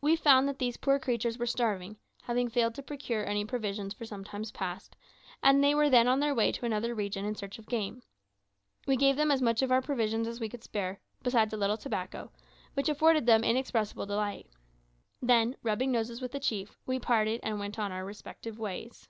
[0.00, 4.06] We found that these poor creatures were starving, having failed to procure any provisions for
[4.06, 4.96] some time past,
[5.42, 8.02] and they were then on their way to another region in search of game.
[8.86, 11.76] We gave them as much of our provisions as we could spare, besides a little
[11.76, 12.32] tobacco,
[12.72, 14.46] which afforded them inexpressible delight.
[15.20, 19.06] Then rubbing noses with the chief, we parted and went on our respective ways.